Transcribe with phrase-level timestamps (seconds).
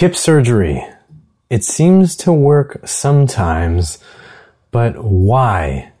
[0.00, 0.82] Hip surgery.
[1.50, 3.98] It seems to work sometimes,
[4.70, 5.92] but why?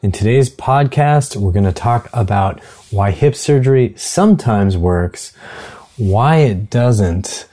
[0.00, 5.34] In today's podcast, we're going to talk about why hip surgery sometimes works,
[5.96, 7.48] why it doesn't,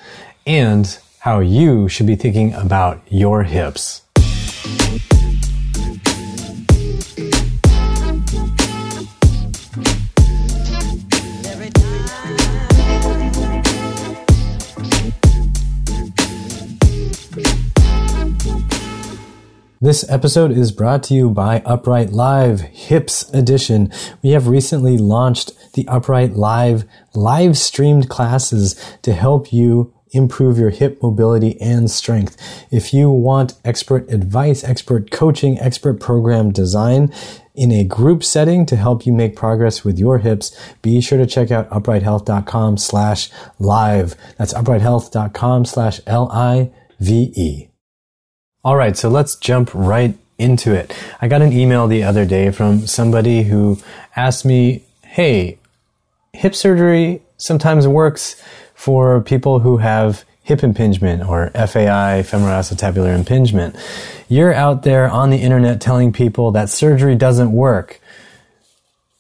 [0.46, 4.04] and how you should be thinking about your hips.
[19.86, 23.92] This episode is brought to you by Upright Live Hips Edition.
[24.24, 30.72] We have recently launched the Upright Live live streamed classes to help you improve your
[30.72, 32.36] hip mobility and strength.
[32.72, 37.14] If you want expert advice, expert coaching, expert program design,
[37.54, 41.28] in a group setting to help you make progress with your hips, be sure to
[41.28, 44.16] check out uprighthealth.com slash live.
[44.40, 47.70] That's uprighthealth.com slash L-I-V-E.
[48.66, 50.92] All right, so let's jump right into it.
[51.22, 53.78] I got an email the other day from somebody who
[54.16, 55.60] asked me, Hey,
[56.34, 58.42] hip surgery sometimes works
[58.74, 63.76] for people who have hip impingement or FAI, femoroacetabular impingement.
[64.30, 68.02] You're out there on the internet telling people that surgery doesn't work.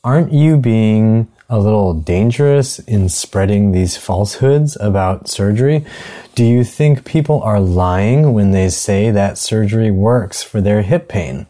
[0.03, 5.85] Aren't you being a little dangerous in spreading these falsehoods about surgery?
[6.33, 11.07] Do you think people are lying when they say that surgery works for their hip
[11.07, 11.45] pain?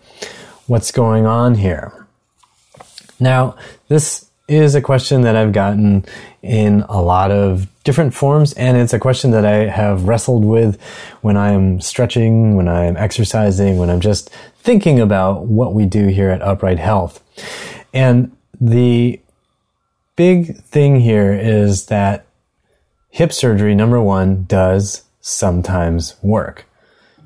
[0.68, 2.08] What's going on here?
[3.20, 3.56] Now,
[3.88, 6.06] this is a question that I've gotten
[6.44, 10.80] in a lot of different forms, and it's a question that I have wrestled with
[11.22, 16.30] when I'm stretching, when I'm exercising, when I'm just thinking about what we do here
[16.30, 17.24] at Upright Health.
[17.94, 19.20] And the
[20.16, 22.26] big thing here is that
[23.10, 26.66] hip surgery, number one, does sometimes work.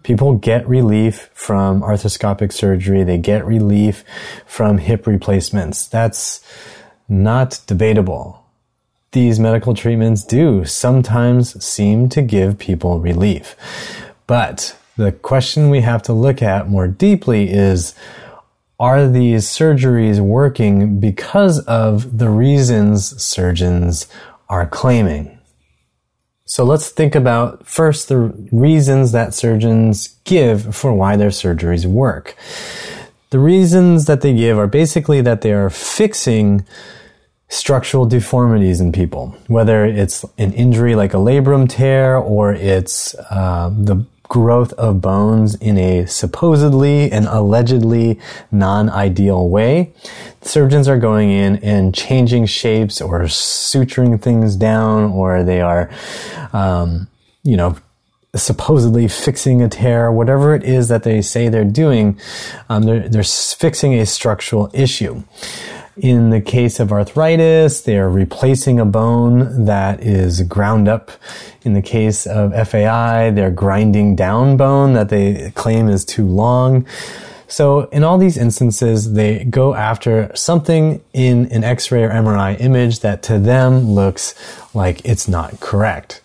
[0.04, 3.04] People get relief from arthroscopic surgery.
[3.04, 4.04] They get relief
[4.45, 5.88] from hip replacements.
[5.88, 6.42] That's
[7.08, 8.45] not debatable.
[9.11, 13.56] These medical treatments do sometimes seem to give people relief.
[14.27, 17.95] But the question we have to look at more deeply is,
[18.80, 24.08] are these surgeries working because of the reasons surgeons
[24.48, 25.38] are claiming?
[26.45, 28.18] So let's think about first the
[28.52, 32.36] reasons that surgeons give for why their surgeries work.
[33.30, 36.66] The reasons that they give are basically that they are fixing
[37.50, 43.70] structural deformities in people, whether it's an injury like a labrum tear or it's uh,
[43.70, 48.20] the growth of bones in a supposedly and allegedly
[48.52, 49.92] non-ideal way.
[50.42, 55.89] Surgeons are going in and changing shapes or suturing things down, or they are,
[56.54, 57.08] um,
[57.44, 57.76] you know,
[58.36, 62.18] supposedly fixing a tear, whatever it is that they say they're doing,
[62.70, 65.23] um, they're, they're fixing a structural issue.
[66.02, 71.11] In the case of arthritis, they are replacing a bone that is ground up.
[71.64, 76.86] In the case of FAI, they're grinding down bone that they claim is too long.
[77.49, 83.02] So in all these instances, they go after something in an X-ray or MRI image
[83.02, 84.36] that to them looks
[84.73, 86.21] like it's not correct.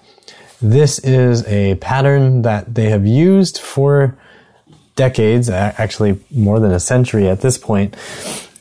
[0.63, 4.17] This is a pattern that they have used for
[4.95, 7.97] decades, actually more than a century at this point,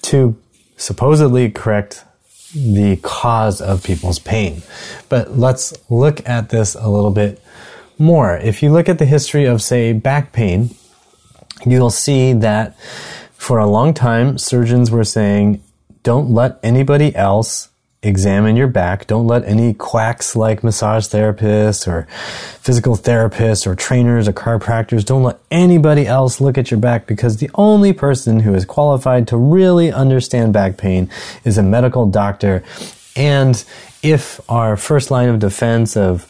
[0.04, 0.36] to
[0.84, 2.04] supposedly correct
[2.54, 4.62] the cause of people's pain.
[5.10, 7.42] But let's look at this a little bit
[7.98, 8.38] more.
[8.38, 10.76] If you look at the history of, say, back pain,
[11.66, 12.78] you'll see that
[13.34, 15.64] for a long time, surgeons were saying,
[16.04, 17.70] don't let anybody else
[18.04, 19.08] examine your back.
[19.08, 22.04] Don't let any quacks like massage therapists or
[22.60, 27.38] physical therapists or trainers or chiropractors, don't let anybody else look at your back because
[27.38, 31.10] the only person who is qualified to really understand back pain
[31.46, 32.64] is a medical doctor.
[33.16, 33.64] And
[34.02, 36.28] if our first line of defense of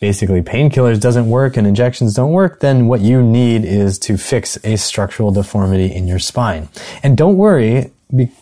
[0.00, 4.56] basically painkillers doesn't work and injections don't work, then what you need is to fix
[4.64, 6.68] a structural deformity in your spine.
[7.02, 7.90] And don't worry,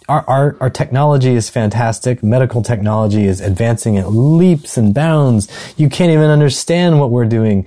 [0.09, 2.23] our, our, our technology is fantastic.
[2.23, 5.49] Medical technology is advancing at leaps and bounds.
[5.77, 7.67] You can't even understand what we're doing.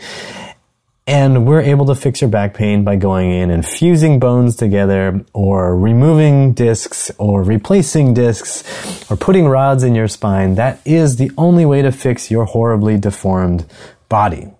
[1.07, 5.25] And we're able to fix your back pain by going in and fusing bones together
[5.33, 8.63] or removing discs or replacing discs
[9.11, 10.55] or putting rods in your spine.
[10.55, 13.65] That is the only way to fix your horribly deformed
[14.09, 14.51] body.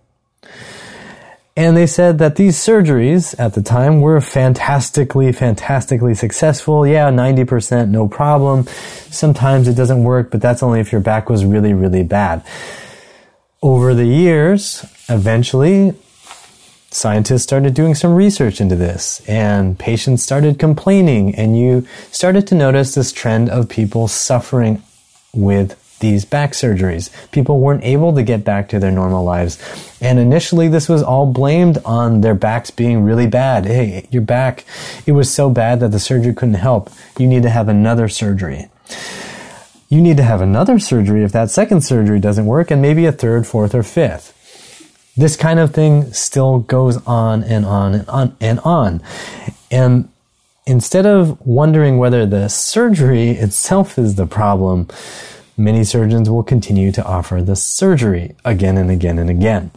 [1.62, 6.88] And they said that these surgeries at the time were fantastically, fantastically successful.
[6.88, 8.66] Yeah, 90%, no problem.
[9.12, 12.44] Sometimes it doesn't work, but that's only if your back was really, really bad.
[13.62, 15.94] Over the years, eventually,
[16.90, 22.56] scientists started doing some research into this and patients started complaining and you started to
[22.56, 24.82] notice this trend of people suffering
[25.32, 27.10] with these back surgeries.
[27.32, 29.58] People weren't able to get back to their normal lives.
[30.02, 33.66] And initially, this was all blamed on their backs being really bad.
[33.66, 34.66] Hey, your back,
[35.06, 36.90] it was so bad that the surgery couldn't help.
[37.18, 38.68] You need to have another surgery.
[39.90, 43.12] You need to have another surgery if that second surgery doesn't work, and maybe a
[43.12, 44.38] third, fourth, or fifth.
[45.18, 49.02] This kind of thing still goes on and on and on and on.
[49.70, 50.10] And
[50.66, 54.88] instead of wondering whether the surgery itself is the problem,
[55.64, 59.72] many surgeons will continue to offer the surgery again and again and again.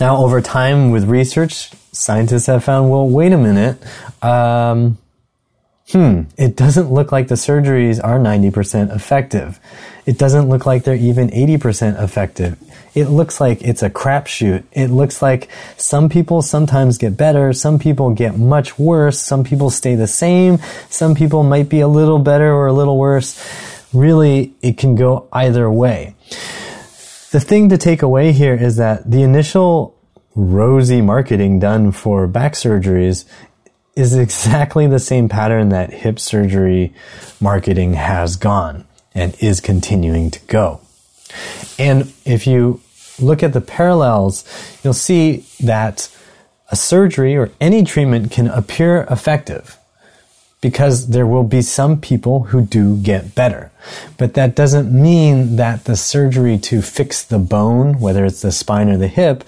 [0.00, 3.82] Now, over time with research, scientists have found, well, wait a minute.
[4.22, 4.98] Um,
[5.90, 9.58] hmm, it doesn't look like the surgeries are 90% effective.
[10.06, 12.56] It doesn't look like they're even 80% effective.
[12.94, 14.64] It looks like it's a crapshoot.
[14.72, 19.70] It looks like some people sometimes get better, some people get much worse, some people
[19.70, 23.38] stay the same, some people might be a little better or a little worse
[23.92, 26.14] really it can go either way.
[27.30, 29.94] The thing to take away here is that the initial
[30.34, 33.24] rosy marketing done for back surgeries
[33.96, 36.94] is exactly the same pattern that hip surgery
[37.40, 40.80] marketing has gone and is continuing to go.
[41.78, 42.80] And if you
[43.20, 44.44] look at the parallels,
[44.82, 46.08] you'll see that
[46.70, 49.77] a surgery or any treatment can appear effective
[50.60, 53.70] because there will be some people who do get better.
[54.16, 58.88] But that doesn't mean that the surgery to fix the bone, whether it's the spine
[58.88, 59.44] or the hip,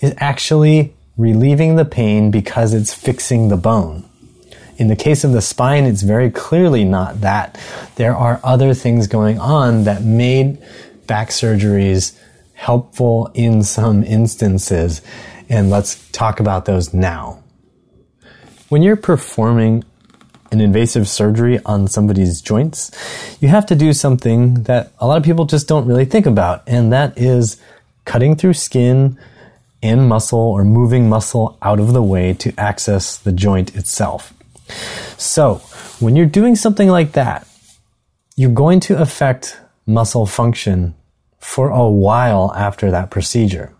[0.00, 4.08] is actually relieving the pain because it's fixing the bone.
[4.76, 7.60] In the case of the spine, it's very clearly not that.
[7.96, 10.60] There are other things going on that made
[11.06, 12.18] back surgeries
[12.54, 15.02] helpful in some instances.
[15.48, 17.42] And let's talk about those now.
[18.68, 19.84] When you're performing
[20.54, 22.90] an invasive surgery on somebody's joints,
[23.40, 26.62] you have to do something that a lot of people just don't really think about,
[26.66, 27.60] and that is
[28.04, 29.18] cutting through skin
[29.82, 34.32] and muscle or moving muscle out of the way to access the joint itself.
[35.18, 35.56] So,
[36.00, 37.46] when you're doing something like that,
[38.36, 40.94] you're going to affect muscle function
[41.38, 43.72] for a while after that procedure.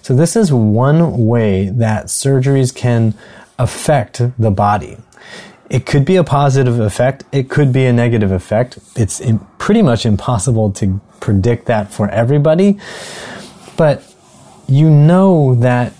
[0.00, 3.14] So, this is one way that surgeries can
[3.58, 4.96] affect the body.
[5.70, 7.24] It could be a positive effect.
[7.30, 8.78] It could be a negative effect.
[8.96, 9.22] It's
[9.58, 12.78] pretty much impossible to predict that for everybody.
[13.76, 14.02] But
[14.66, 15.92] you know that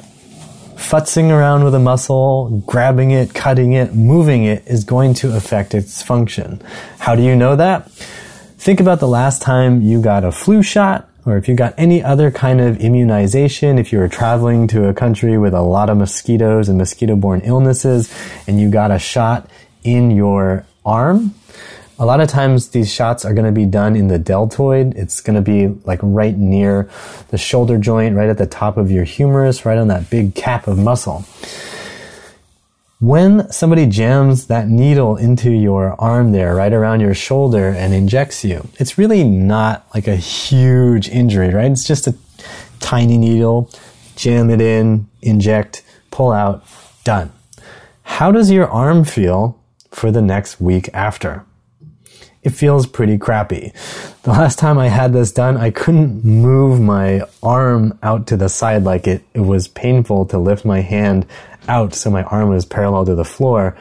[0.74, 5.74] futzing around with a muscle, grabbing it, cutting it, moving it is going to affect
[5.74, 6.60] its function.
[6.98, 7.88] How do you know that?
[7.90, 12.02] Think about the last time you got a flu shot or if you got any
[12.02, 15.98] other kind of immunization, if you were traveling to a country with a lot of
[15.98, 18.12] mosquitoes and mosquito borne illnesses
[18.46, 19.49] and you got a shot
[19.84, 21.34] in your arm,
[21.98, 24.94] a lot of times these shots are going to be done in the deltoid.
[24.96, 26.88] It's going to be like right near
[27.28, 30.66] the shoulder joint, right at the top of your humerus, right on that big cap
[30.66, 31.26] of muscle.
[33.00, 38.44] When somebody jams that needle into your arm there, right around your shoulder and injects
[38.44, 41.70] you, it's really not like a huge injury, right?
[41.70, 42.14] It's just a
[42.78, 43.70] tiny needle,
[44.16, 46.64] jam it in, inject, pull out,
[47.04, 47.30] done.
[48.02, 49.59] How does your arm feel
[50.00, 51.44] for the next week after?
[52.42, 53.74] It feels pretty crappy.
[54.22, 58.48] The last time I had this done, I couldn't move my arm out to the
[58.48, 61.26] side like it, it was painful to lift my hand
[61.68, 63.76] out so my arm was parallel to the floor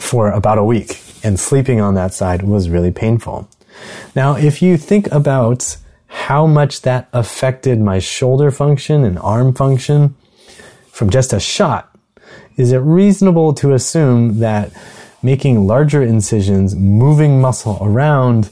[0.00, 1.00] for about a week.
[1.22, 3.48] And sleeping on that side was really painful.
[4.16, 5.76] Now, if you think about
[6.08, 10.16] how much that affected my shoulder function and arm function
[10.90, 11.96] from just a shot,
[12.56, 14.72] is it reasonable to assume that
[15.22, 18.50] making larger incisions, moving muscle around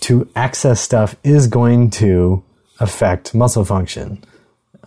[0.00, 2.42] to access stuff is going to
[2.80, 4.22] affect muscle function?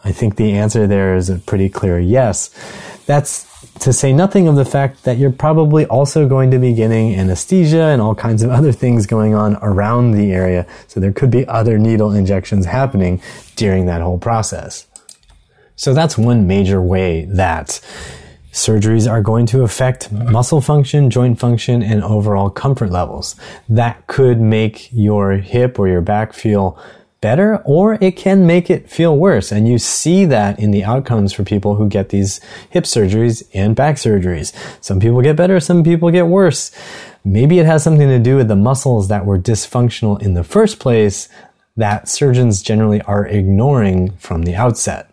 [0.03, 2.49] I think the answer there is a pretty clear yes.
[3.05, 3.45] That's
[3.79, 7.85] to say nothing of the fact that you're probably also going to be getting anesthesia
[7.85, 10.65] and all kinds of other things going on around the area.
[10.87, 13.21] So there could be other needle injections happening
[13.55, 14.87] during that whole process.
[15.75, 17.79] So that's one major way that
[18.57, 23.35] surgeries are going to affect muscle function, joint function, and overall comfort levels.
[23.69, 26.77] That could make your hip or your back feel
[27.21, 29.51] better or it can make it feel worse.
[29.51, 33.75] And you see that in the outcomes for people who get these hip surgeries and
[33.75, 34.53] back surgeries.
[34.81, 36.71] Some people get better, some people get worse.
[37.23, 40.79] Maybe it has something to do with the muscles that were dysfunctional in the first
[40.79, 41.29] place
[41.75, 45.11] that surgeons generally are ignoring from the outset.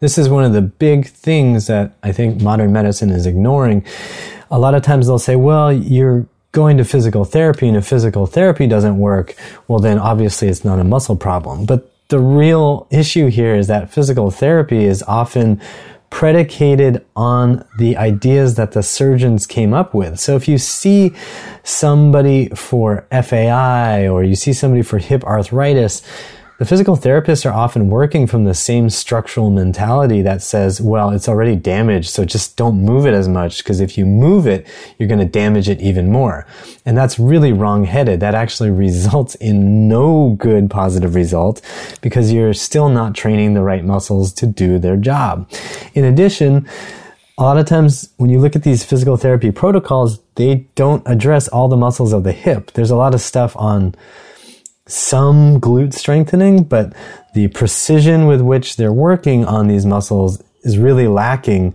[0.00, 3.84] This is one of the big things that I think modern medicine is ignoring.
[4.48, 8.26] A lot of times they'll say, well, you're going to physical therapy and if physical
[8.26, 9.34] therapy doesn't work,
[9.66, 11.66] well, then obviously it's not a muscle problem.
[11.66, 15.60] But the real issue here is that physical therapy is often
[16.10, 20.18] predicated on the ideas that the surgeons came up with.
[20.18, 21.12] So if you see
[21.64, 26.02] somebody for FAI or you see somebody for hip arthritis,
[26.58, 31.28] the physical therapists are often working from the same structural mentality that says, well, it's
[31.28, 34.66] already damaged, so just don't move it as much, because if you move it,
[34.98, 36.46] you're going to damage it even more.
[36.84, 38.18] And that's really wrong-headed.
[38.18, 41.62] That actually results in no good positive result,
[42.02, 45.48] because you're still not training the right muscles to do their job.
[45.94, 46.68] In addition,
[47.38, 51.46] a lot of times when you look at these physical therapy protocols, they don't address
[51.46, 52.72] all the muscles of the hip.
[52.72, 53.94] There's a lot of stuff on
[54.88, 56.92] some glute strengthening, but
[57.34, 61.74] the precision with which they're working on these muscles is really lacking.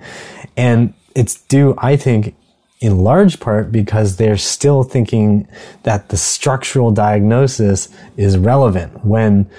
[0.57, 2.35] And it's due, I think,
[2.81, 5.47] in large part because they're still thinking
[5.83, 9.49] that the structural diagnosis is relevant when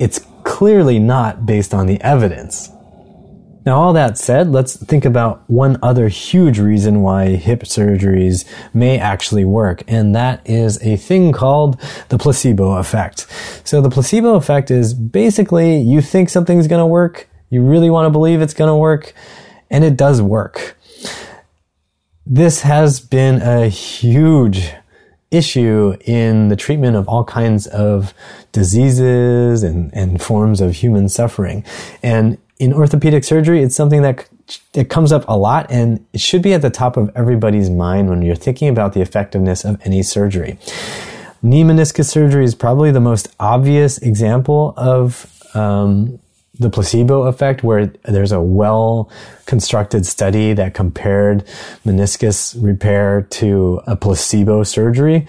[0.00, 2.70] it's clearly not based on the evidence.
[3.64, 8.98] Now, all that said, let's think about one other huge reason why hip surgeries may
[8.98, 13.26] actually work, and that is a thing called the placebo effect.
[13.64, 18.42] So the placebo effect is basically you think something's gonna work, you really wanna believe
[18.42, 19.14] it's gonna work,
[19.70, 20.76] and it does work.
[22.26, 24.72] This has been a huge
[25.30, 28.12] issue in the treatment of all kinds of
[28.52, 31.64] diseases and, and forms of human suffering.
[32.02, 34.28] And in orthopedic surgery, it's something that
[34.74, 38.08] it comes up a lot and it should be at the top of everybody's mind
[38.08, 40.58] when you're thinking about the effectiveness of any surgery.
[41.42, 46.20] Knee meniscus surgery is probably the most obvious example of um,
[46.58, 49.10] the placebo effect, where there's a well
[49.46, 51.44] constructed study that compared
[51.84, 55.26] meniscus repair to a placebo surgery.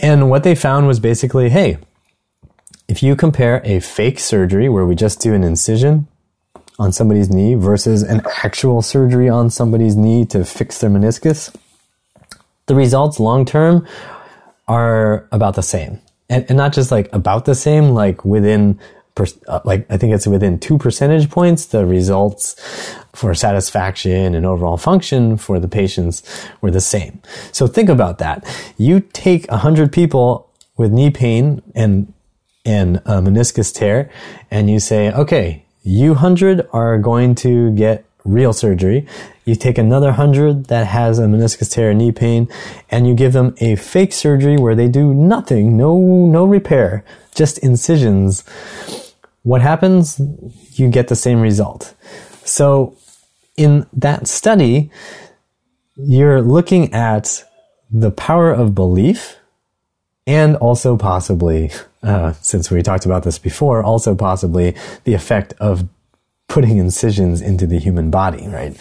[0.00, 1.78] And what they found was basically hey,
[2.88, 6.08] if you compare a fake surgery where we just do an incision
[6.82, 11.54] on somebody's knee versus an actual surgery on somebody's knee to fix their meniscus,
[12.66, 13.86] the results long term
[14.66, 16.00] are about the same.
[16.28, 18.80] And, and, not just like about the same, like within,
[19.46, 22.56] uh, like I think it's within two percentage points, the results
[23.14, 26.22] for satisfaction and overall function for the patients
[26.62, 27.20] were the same.
[27.52, 28.44] So think about that.
[28.76, 32.12] You take a hundred people with knee pain and
[32.64, 34.08] and a meniscus tear,
[34.50, 39.06] and you say, okay, you 100 are going to get real surgery.
[39.44, 42.48] You take another 100 that has a meniscus tear knee pain
[42.90, 47.58] and you give them a fake surgery where they do nothing, no, no repair, just
[47.58, 48.44] incisions.
[49.42, 50.20] What happens?
[50.74, 51.94] You get the same result.
[52.44, 52.96] So
[53.56, 54.90] in that study,
[55.96, 57.44] you're looking at
[57.90, 59.36] the power of belief
[60.26, 61.70] and also possibly,
[62.02, 64.74] uh, since we talked about this before, also possibly
[65.04, 65.88] the effect of
[66.48, 68.76] putting incisions into the human body, right?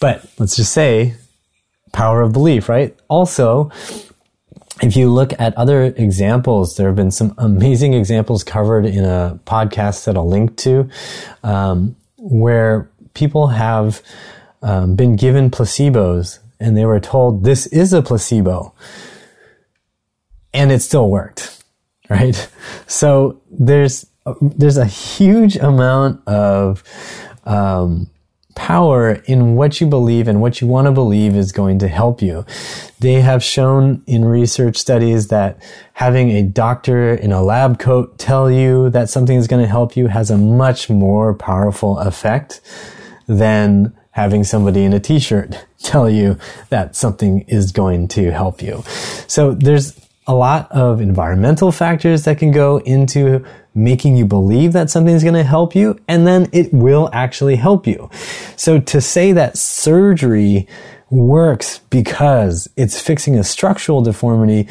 [0.00, 1.14] But let's just say
[1.92, 2.96] power of belief, right?
[3.08, 3.70] Also,
[4.82, 9.38] if you look at other examples, there have been some amazing examples covered in a
[9.46, 10.88] podcast that I'll link to,
[11.42, 14.02] um, where people have
[14.62, 18.74] um, been given placebos and they were told this is a placebo
[20.56, 21.62] and it still worked,
[22.08, 22.48] right?
[22.86, 24.06] So there's
[24.40, 26.82] there's a huge amount of
[27.44, 28.10] um,
[28.56, 32.20] power in what you believe and what you want to believe is going to help
[32.20, 32.44] you.
[32.98, 38.50] They have shown in research studies that having a doctor in a lab coat tell
[38.50, 42.60] you that something is going to help you has a much more powerful effect
[43.28, 46.38] than having somebody in a t-shirt tell you
[46.70, 48.82] that something is going to help you.
[49.28, 54.90] So there's a lot of environmental factors that can go into making you believe that
[54.90, 58.10] something is going to help you, and then it will actually help you.
[58.56, 60.66] So to say that surgery
[61.10, 64.68] works because it's fixing a structural deformity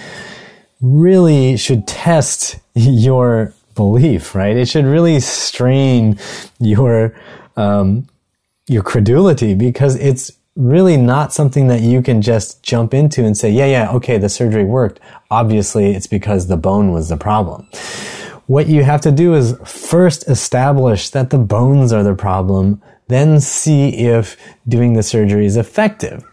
[0.82, 4.56] really should test your belief, right?
[4.56, 6.20] It should really strain
[6.60, 7.16] your
[7.56, 8.08] um,
[8.68, 13.50] your credulity because it's really not something that you can just jump into and say,
[13.50, 15.00] yeah, yeah, okay, the surgery worked.
[15.30, 17.68] Obviously, it's because the bone was the problem.
[18.48, 23.42] What you have to do is first establish that the bones are the problem, then
[23.42, 26.24] see if doing the surgery is effective.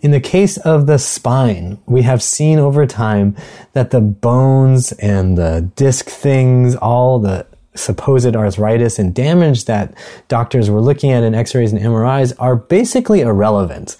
[0.00, 3.34] In the case of the spine, we have seen over time
[3.72, 7.46] that the bones and the disc things, all the
[7.78, 9.94] supposed arthritis and damage that
[10.28, 13.96] doctors were looking at in x-rays and MRIs are basically irrelevant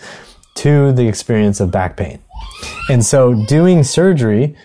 [0.55, 2.19] to the experience of back pain.
[2.89, 4.57] And so doing surgery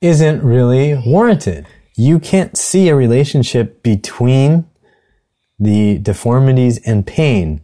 [0.00, 1.66] isn't really warranted.
[1.96, 4.66] You can't see a relationship between
[5.58, 7.60] the deformities and pain.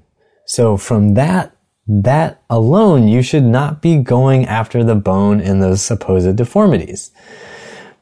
[0.47, 1.57] So from that,
[1.87, 7.11] that alone, you should not be going after the bone and those supposed deformities.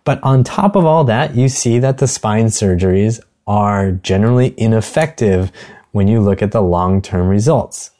[0.07, 5.51] But on top of all that, you see that the spine surgeries are generally ineffective
[5.91, 7.91] when you look at the long-term results.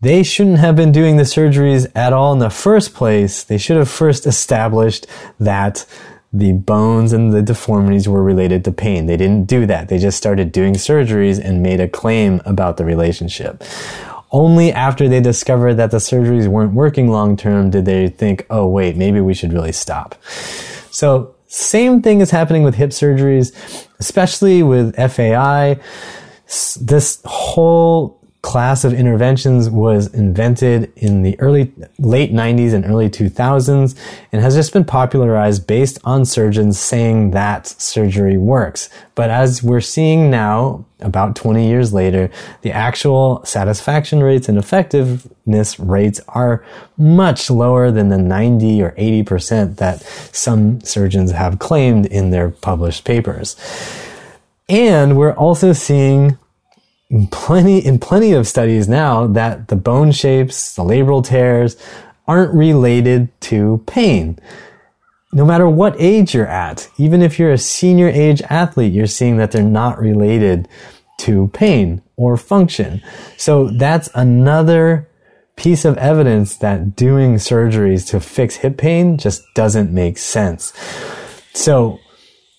[0.00, 3.42] They shouldn't have been doing the surgeries at all in the first place.
[3.42, 5.06] They should have first established
[5.40, 5.84] that
[6.32, 9.06] the bones and the deformities were related to pain.
[9.06, 9.88] They didn't do that.
[9.88, 13.62] They just started doing surgeries and made a claim about the relationship.
[14.32, 18.66] Only after they discovered that the surgeries weren't working long term did they think, oh
[18.66, 20.14] wait, maybe we should really stop.
[20.90, 23.54] So same thing is happening with hip surgeries,
[24.00, 25.78] especially with FAI.
[26.80, 33.96] This whole class of interventions was invented in the early late 90s and early 2000s
[34.32, 38.88] and has just been popularized based on surgeons saying that surgery works.
[39.14, 42.30] But as we're seeing now about 20 years later
[42.62, 46.64] the actual satisfaction rates and effectiveness rates are
[46.98, 53.04] much lower than the 90 or 80% that some surgeons have claimed in their published
[53.04, 53.56] papers.
[54.68, 56.38] And we're also seeing
[57.30, 61.76] plenty in plenty of studies now that the bone shapes, the labral tears
[62.26, 64.38] aren't related to pain.
[65.32, 69.36] No matter what age you're at, even if you're a senior age athlete, you're seeing
[69.38, 70.68] that they're not related
[71.18, 73.02] to pain or function.
[73.36, 75.08] So that's another
[75.56, 80.72] piece of evidence that doing surgeries to fix hip pain just doesn't make sense.
[81.54, 82.00] So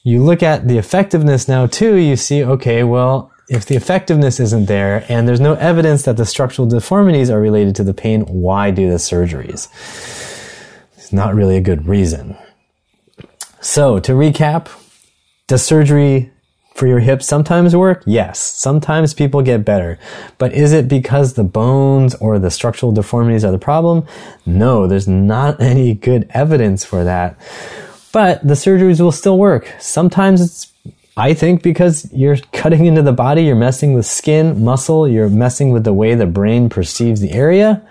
[0.04, 4.66] you look at the effectiveness now too, you see, okay, well, if the effectiveness isn't
[4.66, 8.72] there and there's no evidence that the structural deformities are related to the pain, why
[8.72, 9.68] do the surgeries?
[10.98, 12.38] It's not really a good reason.
[13.60, 14.70] So to recap,
[15.48, 16.32] does surgery
[16.76, 18.04] for your hips sometimes work?
[18.06, 18.40] Yes.
[18.40, 20.00] Sometimes people get better.
[20.38, 24.06] But is it because the bones or the structural deformities are the problem?
[24.46, 27.38] No, there's not any good evidence for that.
[28.12, 29.74] But the surgeries will still work.
[29.80, 30.72] Sometimes it's
[31.16, 35.70] I think because you're cutting into the body, you're messing with skin, muscle, you're messing
[35.72, 37.86] with the way the brain perceives the area.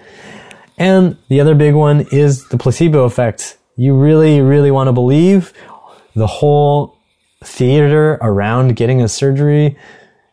[0.76, 3.58] And the other big one is the placebo effect.
[3.76, 5.52] You really, really want to believe
[6.16, 6.98] the whole
[7.44, 9.76] theater around getting a surgery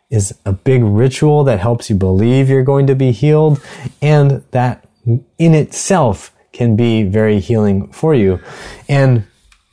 [0.09, 3.61] is a big ritual that helps you believe you're going to be healed
[4.01, 8.39] and that in itself can be very healing for you.
[8.87, 9.25] And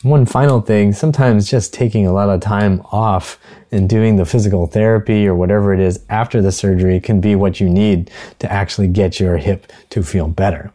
[0.08, 3.38] one final thing, sometimes just taking a lot of time off
[3.70, 7.60] and doing the physical therapy or whatever it is after the surgery can be what
[7.60, 10.72] you need to actually get your hip to feel better.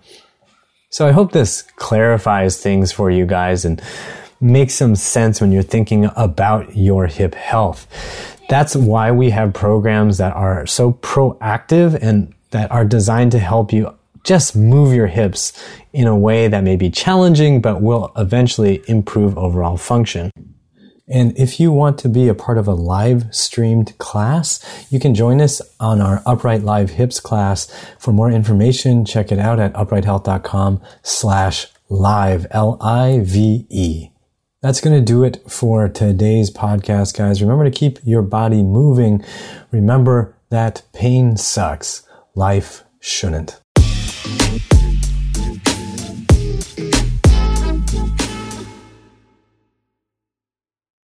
[0.89, 3.81] So I hope this clarifies things for you guys and
[4.41, 7.87] makes some sense when you're thinking about your hip health.
[8.49, 13.71] That's why we have programs that are so proactive and that are designed to help
[13.71, 15.53] you just move your hips
[15.93, 20.31] in a way that may be challenging, but will eventually improve overall function.
[21.07, 25.13] And if you want to be a part of a live streamed class, you can
[25.13, 27.67] join us on our Upright Live Hips class.
[27.99, 34.11] For more information, check it out at uprighthealth.com slash live, L-I-V-E.
[34.61, 37.41] That's going to do it for today's podcast, guys.
[37.41, 39.25] Remember to keep your body moving.
[39.71, 42.03] Remember that pain sucks.
[42.35, 43.60] Life shouldn't.
[44.23, 45.70] Thank you.